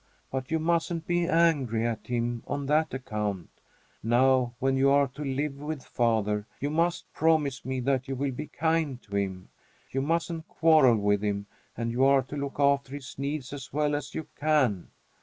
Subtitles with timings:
[0.31, 3.51] But you mustn't be angry at him on that account.
[4.01, 8.31] Now, when you are to live with father, you must promise me that you will
[8.31, 9.49] be kind to him.
[9.91, 11.45] You mustn't quarrel with him
[11.77, 14.87] and you are to look after his needs as well as you can.